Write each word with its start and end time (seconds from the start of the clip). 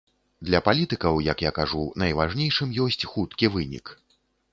Для 0.47 0.59
палітыкаў, 0.67 1.19
як 1.27 1.43
я 1.47 1.51
кажу, 1.57 1.81
найважнейшым 2.03 2.73
ёсць 2.87 2.99
хуткі 3.13 3.51
вынік. 3.57 3.85